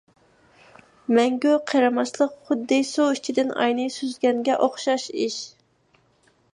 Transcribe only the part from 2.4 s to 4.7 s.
خۇددى سۇ ئىچىدىن ئاينى سۈزگەنگە